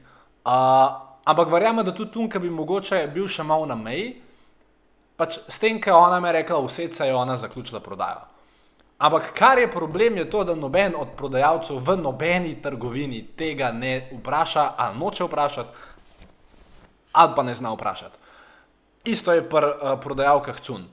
Uh, 0.45 0.97
ampak 1.25 1.51
verjamem, 1.51 1.85
da 1.85 1.93
tudi 1.93 2.11
tukaj 2.11 2.41
bi 2.41 2.49
mogoče 2.49 3.03
bil 3.13 3.27
še 3.29 3.43
malo 3.43 3.67
na 3.69 3.75
meji. 3.75 4.15
Pač 5.19 5.37
s 5.45 5.59
tem, 5.61 5.77
ker 5.77 5.93
ona 5.93 6.17
mi 6.19 6.31
je 6.31 6.39
rekla, 6.39 6.63
vse 6.65 6.87
se 6.93 7.05
je 7.05 7.13
ona 7.13 7.37
zaključila 7.37 7.83
prodajo. 7.83 8.25
Ampak 9.01 9.33
kar 9.33 9.57
je 9.57 9.71
problem, 9.71 10.17
je 10.17 10.29
to, 10.29 10.43
da 10.43 10.55
noben 10.55 10.93
od 10.93 11.15
prodajalcev 11.17 11.79
v 11.81 11.97
nobeni 11.97 12.53
trgovini 12.61 13.23
tega 13.37 13.71
ne 13.71 14.09
vpraša, 14.13 14.73
ali 14.77 14.97
noče 14.97 15.25
vprašati, 15.25 15.69
ali 17.11 17.33
pa 17.35 17.43
ne 17.43 17.53
zna 17.53 17.71
vprašati. 17.73 18.17
Isto 19.09 19.33
je 19.33 19.41
pri 19.49 19.65
uh, 19.65 19.97
prodajalkah 20.01 20.59
cun. 20.61 20.85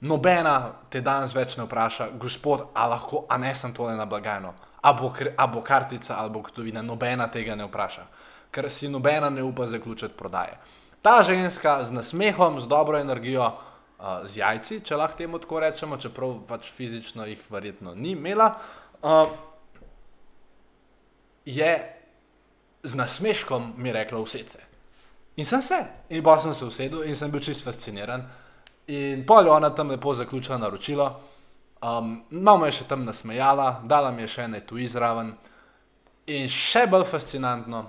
Nobena 0.00 0.72
te 0.90 1.00
danes 1.00 1.34
več 1.34 1.54
ne 1.56 1.68
vpraša, 1.68 2.08
gospod, 2.18 2.66
a 2.74 2.88
lahko, 2.90 3.22
a 3.30 3.38
ne 3.38 3.54
sem 3.54 3.72
tole 3.72 3.94
na 3.94 4.04
blagajno, 4.04 4.50
a 4.82 4.92
bo, 4.92 5.12
a 5.36 5.46
bo 5.46 5.62
kartica 5.62 6.18
ali 6.18 6.34
bo 6.34 6.42
gotovina. 6.42 6.82
Nobena 6.82 7.28
tega 7.30 7.54
ne 7.54 7.68
vpraša, 7.70 8.08
ker 8.50 8.66
si 8.66 8.90
nobena 8.90 9.30
ne 9.30 9.46
upa 9.46 9.70
zaključiti 9.70 10.18
prodaje. 10.18 10.58
Ta 11.02 11.22
ženska 11.22 11.84
z 11.84 11.94
nasmehom, 11.94 12.58
z 12.60 12.66
dobro 12.66 12.98
energijo, 12.98 13.52
uh, 14.04 14.26
z 14.28 14.36
jajci, 14.42 14.80
če 14.84 14.96
lahko 15.00 15.18
temu 15.18 15.40
tako 15.40 15.62
rečemo, 15.64 15.96
čeprav 15.96 16.36
pač 16.48 16.68
fizično 16.76 17.24
jih 17.30 17.40
verjetno 17.50 17.94
ni 17.96 18.12
imela, 18.12 18.50
uh, 19.02 19.32
je 21.44 21.72
z 22.84 22.94
nasmeškom 22.94 23.72
mi 23.76 23.92
rekla 23.92 24.20
vse. 24.20 24.60
In 25.36 25.46
sem 25.46 25.62
se, 25.62 25.80
in 26.10 26.22
pa 26.22 26.38
sem 26.38 26.54
se 26.54 26.64
usedel 26.64 27.04
in 27.08 27.16
sem 27.16 27.30
bil 27.30 27.40
čist 27.40 27.64
fasciniran. 27.64 28.22
In 28.86 29.24
pol 29.26 29.48
je 29.48 29.50
ona 29.50 29.70
tam 29.74 29.90
lepo 29.90 30.14
zaključila 30.14 30.58
naročilo, 30.58 31.08
um, 31.80 32.20
malo 32.30 32.58
me 32.58 32.68
je 32.68 32.78
še 32.78 32.88
tam 32.88 33.04
nasmejala, 33.04 33.80
dala 33.88 34.12
mi 34.12 34.22
je 34.22 34.28
še 34.28 34.44
ene 34.44 34.60
tu 34.66 34.78
izraven. 34.78 35.32
In 36.26 36.48
še 36.48 36.84
bolj 36.92 37.06
fascinantno, 37.08 37.82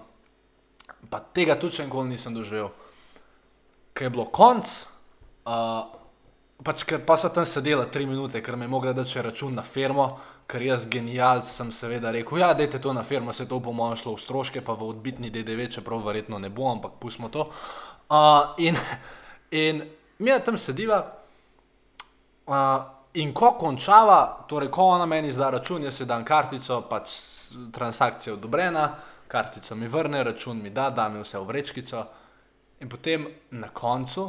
pa 1.12 1.20
tega 1.36 1.60
tudi 1.60 1.78
še 1.78 1.86
nikoli 1.86 2.16
nisem 2.16 2.34
doživel, 2.36 2.72
ker 3.94 4.08
je 4.08 4.16
bilo 4.16 4.26
konc, 4.32 4.72
uh, 5.46 6.05
pač, 6.64 6.84
ker 6.84 7.02
pa 7.06 7.18
so 7.18 7.30
tam 7.30 7.46
sedela 7.46 7.86
tri 7.92 8.06
minute, 8.06 8.42
ker 8.42 8.56
me 8.56 8.66
je 8.66 8.72
mogla 8.72 8.94
dati 8.94 9.22
račun 9.22 9.56
na 9.56 9.62
firmo, 9.62 10.20
ker 10.48 10.62
jaz 10.62 10.86
genijalc 10.90 11.50
sem 11.50 11.72
seveda 11.72 12.12
rekel, 12.12 12.40
ja, 12.40 12.54
dajte 12.54 12.80
to 12.80 12.94
na 12.94 13.04
firmo, 13.04 13.34
se 13.34 13.48
to 13.50 13.60
po 13.60 13.74
mojem 13.74 13.98
šlo 13.98 14.16
v 14.16 14.22
stroške, 14.22 14.62
pa 14.62 14.74
v 14.74 14.90
odbitni 14.90 15.30
DDV, 15.34 15.70
čeprav 15.80 16.06
verjetno 16.06 16.40
ne 16.40 16.50
bo, 16.50 16.70
ampak 16.72 17.00
pustimo 17.02 17.30
to. 17.30 17.50
Uh, 18.10 18.54
in, 18.58 18.78
in 19.52 19.84
mi 20.20 20.32
je 20.32 20.44
tam 20.44 20.58
sediva. 20.58 21.06
Uh, 22.46 22.96
In 23.16 23.32
ko 23.32 23.54
končava, 23.56 24.44
torej 24.48 24.68
ko 24.76 24.90
ona 24.92 25.06
meni 25.08 25.32
zda 25.32 25.50
račun, 25.50 25.86
jaz 25.88 25.96
si 25.96 26.06
dam 26.06 26.26
kartico, 26.28 26.82
pač 26.90 27.14
transakcija 27.72 28.34
je 28.34 28.36
odobrena, 28.36 28.90
kartico 29.32 29.76
mi 29.76 29.88
vrne, 29.88 30.24
račun 30.24 30.60
mi 30.62 30.70
da, 30.70 30.90
da 30.90 31.08
mi 31.10 31.22
vse 31.24 31.40
v 31.40 31.48
vrečkico. 31.48 32.04
In 32.84 32.90
potem 32.92 33.28
na 33.52 33.70
koncu 33.72 34.26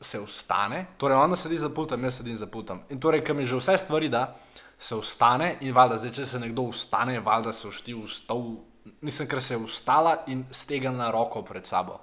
se 0.00 0.20
ustane, 0.20 0.86
torej 0.98 1.16
ona 1.16 1.36
sedi 1.36 1.58
za 1.58 1.68
pultom, 1.68 2.04
jaz 2.04 2.18
sedim 2.20 2.36
za 2.36 2.46
pultom. 2.46 2.82
In 2.90 3.00
torej, 3.00 3.24
ker 3.24 3.34
mi 3.34 3.46
že 3.46 3.56
vse 3.56 3.78
stvari 3.78 4.08
da, 4.08 4.36
se 4.78 4.94
ustane 4.94 5.56
in 5.60 5.74
valjda, 5.74 5.98
zdaj, 5.98 6.12
če 6.12 6.26
se 6.26 6.40
nekdo 6.40 6.68
ustane, 6.68 7.20
valjda 7.20 7.52
se 7.52 7.70
všti 7.70 7.94
v 7.94 8.08
stol, 8.10 8.44
mislim, 9.00 9.28
ker 9.28 9.42
se 9.42 9.54
je 9.54 9.58
ustala 9.58 10.16
in 10.26 10.44
stegnila 10.50 11.10
roko 11.14 11.42
pred 11.42 11.66
sabo. 11.66 12.00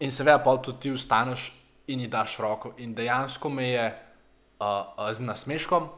In 0.00 0.12
seveda, 0.14 0.38
pa 0.38 0.56
tudi 0.62 0.86
ti 0.86 0.92
vstaneš 0.94 1.50
in 1.88 2.00
ji 2.00 2.08
daš 2.08 2.38
roko. 2.38 2.72
In 2.78 2.94
dejansko 2.94 3.50
me 3.50 3.68
je 3.68 3.86
uh, 3.88 4.66
uh, 4.66 5.10
z 5.12 5.26
nasmeškom 5.26 5.88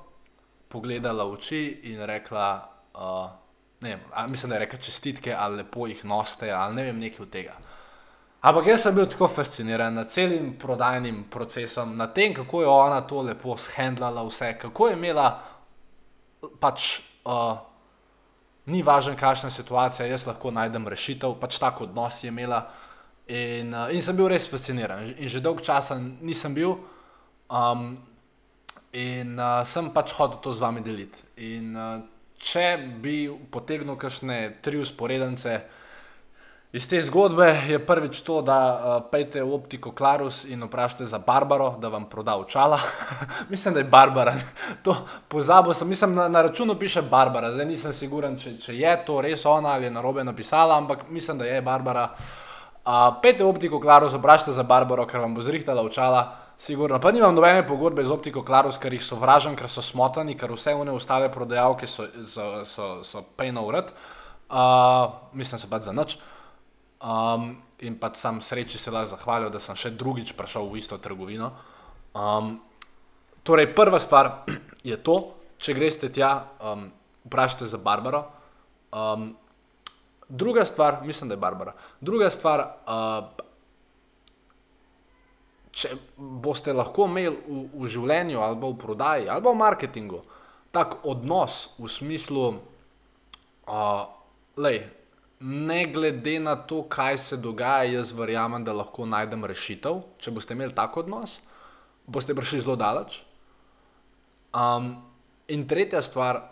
pogledala 0.71 1.27
v 1.27 1.37
oči 1.37 1.63
in 1.93 2.01
rekla, 2.07 2.47
uh, 2.95 3.31
ne 3.83 3.97
vem, 3.97 4.31
mislim, 4.31 4.51
da 4.51 4.57
je 4.57 4.65
rekla 4.65 4.79
čestitke 4.79 5.35
ali 5.35 5.63
lepo 5.63 5.87
jih 5.87 6.05
noste 6.05 6.51
ali 6.51 6.75
ne 6.75 6.85
vem, 6.89 6.99
nekaj 6.99 7.27
od 7.27 7.31
tega. 7.31 7.57
Ampak 8.41 8.71
jaz 8.73 8.87
sem 8.87 8.95
bil 8.97 9.05
tako 9.05 9.29
fasciniran 9.29 9.95
nad 9.95 10.09
celim 10.09 10.55
prodajnim 10.59 11.27
procesom, 11.31 11.93
nad 11.97 12.15
tem, 12.17 12.33
kako 12.35 12.63
je 12.63 12.69
ona 12.69 13.01
to 13.05 13.21
lepo 13.23 13.57
shendlala, 13.61 14.23
vse, 14.25 14.55
kako 14.63 14.89
je 14.89 14.95
imela, 14.97 15.27
pač 16.61 17.03
uh, 17.29 17.59
ni 18.73 18.81
važno, 18.83 19.13
kakšna 19.21 19.51
situacija, 19.53 20.07
jaz 20.09 20.25
lahko 20.25 20.55
najdem 20.57 20.89
rešitev, 20.89 21.35
pač 21.41 21.59
tako 21.61 21.85
odnos 21.85 22.23
je 22.25 22.33
imela. 22.33 22.63
In, 23.29 23.75
uh, 23.75 23.93
in 23.93 24.01
sem 24.01 24.17
bil 24.17 24.31
res 24.33 24.49
fasciniran. 24.49 25.13
In 25.19 25.29
že 25.29 25.43
dolgo 25.45 25.61
časa 25.61 25.99
nisem 26.01 26.57
bil, 26.57 26.79
um, 27.53 27.93
in 28.97 29.37
uh, 29.37 29.61
sem 29.69 29.93
pač 29.93 30.17
hodil 30.17 30.41
to 30.41 30.57
z 30.57 30.65
vami 30.65 30.81
deliti. 30.81 31.21
In 31.45 31.77
uh, 31.77 32.01
če 32.41 32.67
bi 33.05 33.29
potegnil 33.53 34.01
kakšne 34.01 34.63
tri 34.65 34.81
usporednice, 34.81 35.61
Iz 36.71 36.87
te 36.87 37.01
zgodbe 37.03 37.49
je 37.67 37.81
prvič 37.83 38.21
to, 38.23 38.37
da 38.47 38.57
uh, 38.63 39.03
pejte 39.11 39.43
v 39.43 39.55
optiko 39.59 39.91
Klarus 39.91 40.45
in 40.47 40.63
vprašajte 40.63 41.07
za 41.07 41.19
Barbaro, 41.19 41.73
da 41.83 41.89
vam 41.91 42.05
proda 42.07 42.37
očala. 42.39 42.79
mislim, 43.53 43.75
da 43.75 43.81
je 43.81 43.91
Barbara. 43.91 44.37
to 44.85 44.95
pozabil 45.29 45.75
sem, 45.75 45.89
mislim, 45.89 46.15
na, 46.15 46.29
na 46.29 46.43
računu 46.47 46.79
piše 46.79 47.03
Barbara, 47.03 47.51
zdaj 47.51 47.67
nisem 47.67 47.93
siguren, 47.93 48.39
če, 48.39 48.55
če 48.63 48.77
je 48.79 48.95
to 49.07 49.19
res 49.21 49.43
ona 49.51 49.75
ali 49.75 49.91
je 49.91 49.91
narobe 49.91 50.25
napisala, 50.25 50.79
ampak 50.79 51.11
mislim, 51.11 51.43
da 51.43 51.51
je 51.51 51.59
Barbara. 51.63 52.07
Uh, 52.87 53.19
pejte 53.23 53.45
v 53.45 53.51
optiko 53.51 53.83
Klarus, 53.83 54.15
vprašajte 54.15 54.55
za 54.55 54.63
Barbaro, 54.63 55.11
ker 55.11 55.27
vam 55.27 55.35
bo 55.35 55.43
zrihtala 55.43 55.83
očala. 55.83 56.29
Sigurno. 56.61 57.01
Pa 57.01 57.11
nimam 57.11 57.35
nobene 57.35 57.67
pogodbe 57.67 58.05
z 58.05 58.13
optiko 58.13 58.45
Klarus, 58.47 58.79
ker 58.79 58.93
jih 58.93 59.03
sovražim, 59.03 59.57
ker 59.57 59.67
so 59.67 59.83
smotani, 59.83 60.37
ker 60.37 60.53
vse 60.53 60.75
one 60.77 60.93
ostale 60.93 61.31
prodajalke 61.33 61.89
so, 61.89 62.05
so, 62.29 62.51
so, 62.69 62.99
so 63.03 63.23
pejno 63.35 63.65
urad. 63.67 63.91
Uh, 64.51 65.09
mislim, 65.33 65.59
so 65.59 65.67
pač 65.73 65.89
za 65.89 65.97
noč. 65.97 66.21
Um, 67.01 67.57
in 67.81 67.97
pa 67.97 68.13
sam 68.15 68.43
sreči 68.45 68.79
se 68.79 68.91
lahko 68.91 69.17
zahvalil, 69.17 69.49
da 69.51 69.61
sem 69.61 69.77
še 69.77 69.95
drugič 69.97 70.35
prišel 70.37 70.69
v 70.69 70.81
isto 70.83 70.99
trgovino. 71.01 71.49
Um, 72.13 72.59
torej, 73.43 73.71
prva 73.73 73.97
stvar 73.97 74.45
je 74.91 74.99
to, 75.01 75.17
če 75.57 75.77
greste 75.77 76.11
tja, 76.13 76.45
um, 76.61 76.91
vprašajte 77.25 77.71
za 77.73 77.81
Barbaro. 77.81 78.27
Um, 78.93 79.33
druga 80.29 80.67
stvar, 80.69 81.01
mislim, 81.09 81.33
da 81.33 81.39
je 81.39 81.41
Barbara. 81.41 81.73
Druga 82.05 82.29
stvar, 82.31 82.67
uh, 82.85 83.25
če 85.73 85.97
boste 86.19 86.77
lahko 86.77 87.09
imeli 87.09 87.33
v, 87.33 87.65
v 87.81 87.89
življenju, 87.97 88.45
ali 88.45 88.61
v 88.61 88.77
prodaji, 88.77 89.29
ali 89.33 89.41
v 89.41 89.57
marketingu, 89.57 90.21
tak 90.69 91.01
odnos 91.09 91.71
v 91.81 91.89
smislu, 91.89 92.47
uh, 93.65 94.05
lej, 94.61 94.85
ne 95.41 95.87
glede 95.87 96.41
na 96.41 96.57
to, 96.57 96.83
kaj 96.83 97.19
se 97.19 97.37
dogaja, 97.37 97.85
jaz 97.93 98.13
verjamem, 98.13 98.65
da 98.65 98.73
lahko 98.77 99.07
najdem 99.09 99.45
rešitev. 99.49 100.03
Če 100.21 100.33
boste 100.37 100.55
imeli 100.55 100.75
tako 100.77 101.01
odnos, 101.01 101.39
boste 102.07 102.37
prišli 102.37 102.61
zelo 102.61 102.77
daleč. 102.77 103.23
Um, 104.53 104.93
in 105.49 105.65
tretja 105.69 106.03
stvar, 106.05 106.43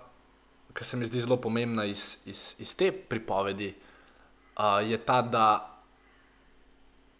ki 0.73 0.85
se 0.85 0.97
mi 0.97 1.07
zdi 1.07 1.21
zelo 1.21 1.37
pomembna 1.37 1.85
iz, 1.85 2.17
iz, 2.27 2.55
iz 2.63 2.73
te 2.79 2.89
pripovedi, 2.93 3.75
uh, 4.57 4.79
je 4.87 4.99
ta, 5.05 5.21
da 5.23 5.45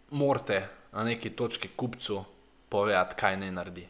morate 0.09 0.63
na 0.91 1.03
neki 1.05 1.29
točki 1.37 1.69
kupcu 1.77 2.23
povedati, 2.69 3.15
kaj 3.19 3.37
naj 3.37 3.51
naredi. 3.53 3.83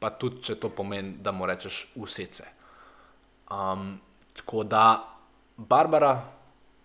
Pa 0.00 0.10
tudi, 0.10 0.42
če 0.44 0.58
to 0.60 0.68
pomeni, 0.68 1.16
da 1.24 1.32
mu 1.32 1.48
rečeš 1.48 1.86
vse. 1.96 2.44
Um, 3.48 3.96
tako 4.36 4.64
da, 4.64 4.84
Barbara, 5.56 6.39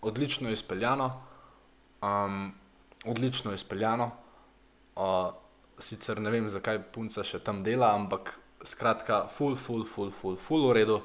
odlično 0.06 0.52
izpeljano, 0.54 1.10
um, 2.02 2.54
odlično 3.06 3.54
izpeljano. 3.54 4.12
Uh, 4.96 5.34
sicer 5.80 6.22
ne 6.22 6.32
vem, 6.32 6.48
zakaj 6.50 6.80
punca 6.96 7.24
še 7.26 7.42
tam 7.44 7.64
dela, 7.64 7.92
ampak 7.96 8.32
skratka, 8.64 9.26
full, 9.28 9.56
full, 9.56 9.84
full, 9.86 10.12
full, 10.12 10.38
full 10.40 10.70
v 10.70 10.78
redu. 10.80 11.02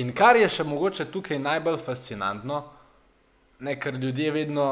In 0.00 0.12
kar 0.16 0.36
je 0.36 0.48
še 0.50 0.66
mogoče 0.66 1.08
tukaj 1.12 1.38
najbolj 1.40 1.78
fascinantno, 1.82 2.62
ne 3.64 3.74
ker 3.80 3.96
ljudje 3.98 4.32
vedno, 4.34 4.66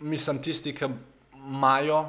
mislim, 0.00 0.40
tisti, 0.44 0.74
ki 0.74 0.88
imajo 1.38 2.00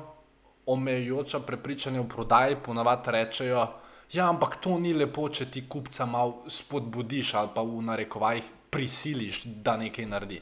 omejujoča 0.70 1.39
prepričanja 1.46 2.01
v 2.01 2.10
prodaji, 2.10 2.58
ponavadi 2.66 3.12
rečejo. 3.12 3.68
Ja, 4.13 4.30
ampak 4.30 4.58
to 4.62 4.80
ni 4.82 4.94
lepo, 4.94 5.28
če 5.30 5.50
ti 5.54 5.66
kupca 5.70 6.06
malo 6.10 6.50
spodbudiš 6.50 7.36
ali 7.38 7.54
pa 7.54 7.62
v 7.62 7.84
narekovajih 7.86 8.50
prisiliš, 8.74 9.44
da 9.46 9.78
nekaj 9.78 10.06
naredi. 10.10 10.42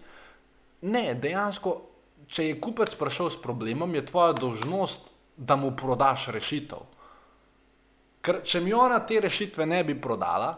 Ne, 0.81 1.15
dejansko, 1.17 1.73
če 2.29 2.51
je 2.51 2.59
kupec 2.61 2.93
prišel 2.99 3.31
s 3.33 3.41
problemom, 3.41 3.95
je 3.95 4.05
tvoja 4.05 4.35
dožnost, 4.37 5.11
da 5.37 5.55
mu 5.55 5.71
prodaš 5.77 6.27
rešitev. 6.33 6.81
Ker 8.25 8.41
če 8.43 8.61
mi 8.65 8.73
ona 8.73 8.99
te 9.05 9.19
rešitve 9.21 9.65
ne 9.69 9.83
bi 9.85 9.95
prodala, 10.01 10.49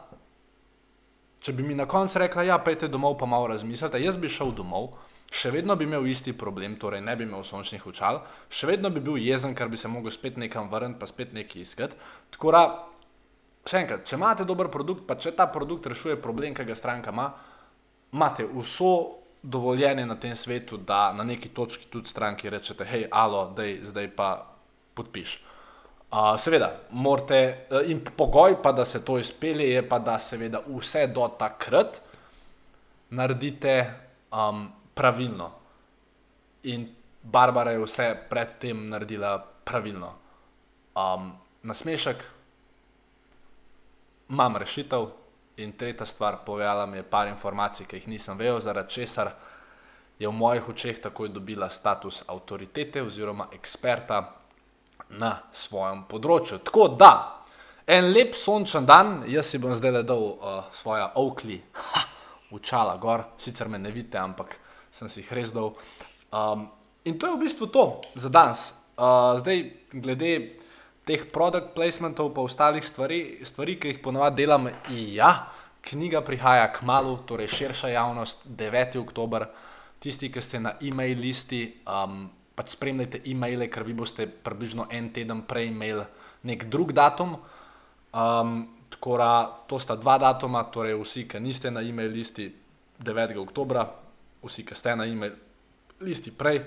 če 1.44 1.54
bi 1.56 1.64
mi 1.64 1.76
na 1.76 1.86
koncu 1.88 2.20
rekla, 2.20 2.48
ja, 2.48 2.58
pejte 2.64 2.88
domov, 2.88 3.18
pa 3.20 3.28
malo 3.28 3.48
razmislite, 3.52 4.00
jaz 4.02 4.18
bi 4.20 4.32
šel 4.32 4.52
domov, 4.56 4.94
še 5.32 5.52
vedno 5.54 5.76
bi 5.78 5.86
imel 5.86 6.08
isti 6.10 6.34
problem, 6.34 6.76
torej 6.80 7.04
ne 7.06 7.16
bi 7.16 7.28
imel 7.28 7.44
sončnih 7.46 7.86
očal, 7.92 8.24
še 8.50 8.72
vedno 8.72 8.90
bi 8.90 9.04
bil 9.04 9.20
jezen, 9.22 9.54
ker 9.56 9.70
bi 9.70 9.78
se 9.78 9.92
mogel 9.92 10.16
spet 10.16 10.40
nekam 10.42 10.72
vrniti, 10.72 11.00
pa 11.00 11.08
spet 11.08 11.36
nekaj 11.36 11.64
iskati. 11.64 12.00
Tako 12.34 12.56
da, 12.56 12.64
še 13.68 13.84
enkrat, 13.84 14.08
če 14.08 14.18
imate 14.18 14.48
dober 14.48 14.72
produkt, 14.74 15.06
pa 15.08 15.20
če 15.20 15.36
ta 15.38 15.48
produkt 15.52 15.92
rešuje 15.92 16.18
problem, 16.24 16.56
ki 16.58 16.66
ga 16.66 16.76
stranka 16.76 17.14
ima, 17.14 17.30
imate 18.16 18.48
vso 18.50 18.94
dovoljenje 19.42 20.06
na 20.06 20.16
tem 20.16 20.36
svetu, 20.36 20.78
da 20.78 21.14
na 21.14 21.24
neki 21.24 21.50
točki 21.50 21.86
tudi 21.86 22.10
stranki 22.10 22.50
rečete, 22.50 22.86
hej, 22.86 23.08
alo, 23.12 23.54
dej, 23.56 23.80
zdaj 23.84 24.10
pa 24.16 24.46
podpiš. 24.94 25.40
Uh, 26.10 26.34
seveda, 26.42 26.72
morate, 26.92 27.68
uh, 27.70 27.86
in 27.86 28.02
pogoj 28.18 28.58
pa, 28.64 28.72
da 28.72 28.86
se 28.86 29.06
to 29.06 29.20
izpelje, 29.20 29.70
je 29.70 29.84
pa, 29.90 30.00
da 30.00 30.20
seveda 30.20 30.64
vse 30.68 31.08
do 31.08 31.28
takrat 31.40 32.02
naredite 33.10 33.94
um, 34.32 34.68
pravilno. 34.94 35.52
In 36.64 36.88
Barbara 37.24 37.72
je 37.72 37.84
vse 37.84 38.10
predtem 38.30 38.88
naredila 38.90 39.38
pravilno. 39.64 40.14
Um, 40.98 41.32
nasmešek, 41.64 42.24
imam 44.30 44.58
rešitev, 44.58 45.08
In 45.60 45.74
tretja 45.76 46.06
stvar, 46.06 46.38
povedala 46.46 46.86
mi 46.86 46.98
je 46.98 47.04
par 47.04 47.28
informacij, 47.28 47.86
ki 47.86 47.98
jih 48.00 48.08
nisem 48.08 48.38
vedel, 48.40 48.62
zaradi 48.64 48.94
česar 48.96 49.34
je 50.20 50.28
v 50.28 50.32
mojih 50.32 50.70
očeh 50.72 51.00
takoj 51.04 51.30
dobila 51.36 51.70
status 51.70 52.24
avtoritete 52.28 53.02
oziroma 53.04 53.50
eksperta 53.52 54.22
na 55.20 55.34
svojem 55.52 56.06
področju. 56.08 56.62
Tako 56.64 56.88
da, 56.96 57.12
en 57.88 58.08
lep 58.14 58.38
sončen 58.40 58.88
dan, 58.88 59.26
jaz 59.28 59.52
si 59.52 59.60
bom 59.60 59.76
zdaj 59.76 60.04
dal 60.08 60.24
uh, 60.24 60.72
svoja 60.72 61.12
okli, 61.20 61.60
učala 62.56 62.96
gor, 62.98 63.26
sicer 63.38 63.68
me 63.68 63.80
ne 63.80 63.92
vidite, 63.92 64.20
ampak 64.20 64.56
sem 64.92 65.12
si 65.12 65.24
jih 65.24 65.34
res 65.42 65.52
dal. 65.52 65.74
Um, 66.32 66.70
in 67.04 67.20
to 67.20 67.28
je 67.28 67.36
v 67.36 67.44
bistvu 67.44 67.68
to 67.68 67.86
za 68.16 68.32
danes. 68.32 68.70
Uh, 68.96 69.36
zdaj, 69.44 69.66
glede 69.92 70.34
teh 71.10 71.26
produkt 71.26 71.74
placementov, 71.74 72.30
pa 72.38 72.46
ostalih 72.46 72.86
stvari, 72.86 73.42
stvari 73.42 73.80
ki 73.82 73.94
jih 73.94 74.02
ponovadi 74.04 74.44
delam. 74.44 74.70
Ja, 74.94 75.50
knjiga 75.82 76.22
prihaja 76.22 76.68
k 76.70 76.86
malu, 76.86 77.18
torej 77.26 77.50
širša 77.50 77.90
javnost, 77.96 78.46
9. 78.46 79.00
oktober. 79.02 79.48
Tisti, 80.00 80.30
ki 80.30 80.42
ste 80.42 80.62
na 80.62 80.76
e-mail 80.86 81.18
listi, 81.18 81.64
um, 81.90 82.28
pač 82.54 82.76
spremljajte 82.76 83.24
e-maile, 83.26 83.68
ker 83.74 83.88
vi 83.88 83.96
boste 83.98 84.28
približno 84.30 84.86
en 84.94 85.10
teden 85.16 85.42
prej 85.50 85.72
imeli 85.72 86.06
nek 86.46 86.68
drug 86.70 86.94
datum. 86.94 87.40
Um, 88.14 88.60
tako 88.94 89.18
da 89.18 89.32
to 89.68 89.80
sta 89.82 89.98
dva 89.98 90.20
datuma, 90.22 90.62
torej 90.70 90.94
vsi, 91.02 91.26
ki 91.26 91.42
niste 91.42 91.74
na 91.74 91.82
e-mail 91.82 92.14
listi 92.14 92.52
9. 93.02 93.34
oktober, 93.42 93.82
vsi, 94.46 94.66
ki 94.68 94.78
ste 94.78 94.94
na 94.94 95.10
e-mail 95.10 95.34
listi 96.06 96.32
prej. 96.32 96.62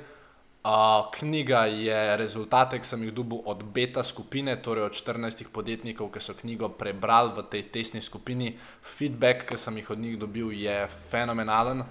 Knjiga 1.12 1.64
je 1.66 2.16
rezultate, 2.16 2.78
ki 2.78 2.87
sem 2.87 3.02
jih 3.02 3.14
dobil 3.14 3.40
od 3.50 3.64
beta 3.75 4.04
skupine, 4.07 4.54
torej 4.62 4.85
od 4.87 4.95
14 4.95 5.49
podjetnikov, 5.50 6.12
ki 6.14 6.23
so 6.23 6.37
knjigo 6.38 6.69
prebrali 6.78 7.35
v 7.35 7.42
tej 7.50 7.66
tesni 7.75 7.99
skupini. 7.99 8.52
Feedback, 8.83 9.49
ki 9.49 9.59
sem 9.59 9.81
jih 9.83 9.90
od 9.90 9.99
njih 9.99 10.19
dobil, 10.19 10.52
je 10.54 10.87
fenomenalen. 11.11 11.83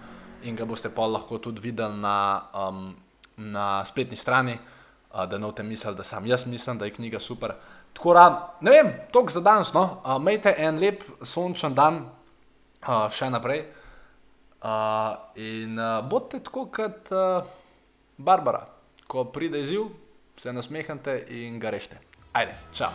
in 0.44 0.56
ga 0.56 0.66
boste 0.66 0.90
pa 0.90 1.06
lahko 1.06 1.38
tudi 1.38 1.62
videli 1.62 1.98
na, 2.02 2.42
um, 2.54 2.96
na 3.38 3.86
spletni 3.86 4.16
strani, 4.18 4.58
uh, 5.14 5.26
da 5.26 5.38
ne 5.38 5.46
boste 5.46 5.64
mislili, 5.64 5.96
da 5.96 6.04
sam 6.04 6.26
jaz 6.26 6.46
mislim, 6.48 6.78
da 6.78 6.86
je 6.86 6.94
knjiga 6.94 7.20
super. 7.20 7.54
Tako 7.94 8.14
da, 8.14 8.56
ne 8.62 8.72
vem, 8.72 8.94
toliko 9.12 9.32
za 9.32 9.42
danes. 9.42 9.74
No? 9.74 10.02
Uh, 10.04 10.22
Majte 10.22 10.56
en 10.58 10.80
lep 10.80 11.04
sončen 11.22 11.76
dan 11.76 12.06
uh, 12.88 13.10
še 13.12 13.30
naprej. 13.30 13.66
Uh, 14.62 15.18
in 15.36 15.80
uh, 15.80 16.02
bodite 16.10 16.44
tako 16.46 16.68
kot 16.72 17.12
uh, 17.12 17.44
Barbara, 18.18 18.68
ko 19.08 19.24
pride 19.24 19.60
izziv, 19.62 19.90
se 20.38 20.54
nasmehnite 20.54 21.26
in 21.30 21.60
ga 21.60 21.70
rešite. 21.70 21.98
Ajde, 22.34 22.56
čau. 22.74 22.90